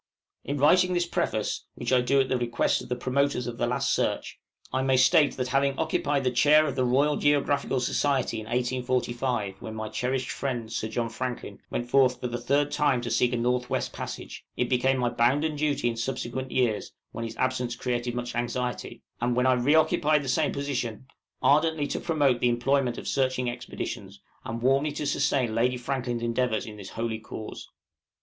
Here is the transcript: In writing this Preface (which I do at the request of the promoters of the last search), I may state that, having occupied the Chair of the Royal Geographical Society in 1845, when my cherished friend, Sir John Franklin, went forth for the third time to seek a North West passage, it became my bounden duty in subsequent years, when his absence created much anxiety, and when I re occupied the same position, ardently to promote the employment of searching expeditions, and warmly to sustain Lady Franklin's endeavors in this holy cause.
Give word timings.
In 0.43 0.57
writing 0.57 0.93
this 0.95 1.05
Preface 1.05 1.65
(which 1.75 1.93
I 1.93 2.01
do 2.01 2.19
at 2.19 2.27
the 2.27 2.35
request 2.39 2.81
of 2.81 2.89
the 2.89 2.95
promoters 2.95 3.45
of 3.45 3.59
the 3.59 3.67
last 3.67 3.93
search), 3.93 4.39
I 4.73 4.81
may 4.81 4.97
state 4.97 5.37
that, 5.37 5.49
having 5.49 5.77
occupied 5.77 6.23
the 6.23 6.31
Chair 6.31 6.65
of 6.65 6.75
the 6.75 6.83
Royal 6.83 7.17
Geographical 7.17 7.79
Society 7.79 8.39
in 8.39 8.47
1845, 8.47 9.61
when 9.61 9.75
my 9.75 9.89
cherished 9.89 10.31
friend, 10.31 10.73
Sir 10.73 10.87
John 10.87 11.07
Franklin, 11.07 11.59
went 11.69 11.87
forth 11.87 12.19
for 12.19 12.25
the 12.27 12.39
third 12.41 12.71
time 12.71 12.99
to 13.01 13.11
seek 13.11 13.31
a 13.31 13.37
North 13.37 13.69
West 13.69 13.93
passage, 13.93 14.43
it 14.57 14.69
became 14.71 14.97
my 14.97 15.07
bounden 15.11 15.55
duty 15.55 15.87
in 15.87 15.95
subsequent 15.95 16.49
years, 16.49 16.93
when 17.11 17.23
his 17.23 17.37
absence 17.37 17.75
created 17.75 18.15
much 18.15 18.33
anxiety, 18.33 19.03
and 19.21 19.35
when 19.35 19.45
I 19.45 19.53
re 19.53 19.75
occupied 19.75 20.23
the 20.23 20.29
same 20.29 20.51
position, 20.51 21.05
ardently 21.43 21.85
to 21.89 21.99
promote 21.99 22.39
the 22.39 22.49
employment 22.49 22.97
of 22.97 23.07
searching 23.07 23.51
expeditions, 23.51 24.19
and 24.45 24.63
warmly 24.63 24.91
to 24.93 25.05
sustain 25.05 25.53
Lady 25.53 25.77
Franklin's 25.77 26.23
endeavors 26.23 26.65
in 26.65 26.77
this 26.77 26.89
holy 26.89 27.19
cause. 27.19 27.69